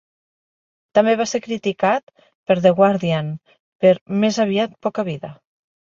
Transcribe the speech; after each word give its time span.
També 0.97 1.13
va 1.19 1.27
ser 1.31 1.41
criticat 1.47 2.25
per 2.49 2.57
"The 2.63 2.73
Guardian" 2.79 3.31
per 3.85 3.95
"més 4.25 4.41
aviat 4.47 4.77
poca 4.87 5.05
vida". 5.13 5.33